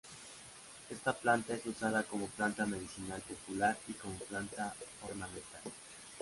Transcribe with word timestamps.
Esta 0.89 1.13
planta 1.13 1.53
es 1.53 1.63
usada 1.67 2.01
como 2.01 2.25
planta 2.25 2.65
medicinal 2.65 3.21
popular 3.21 3.77
y 3.87 3.93
como 3.93 4.17
planta 4.17 4.73
ornamental. 5.03 5.61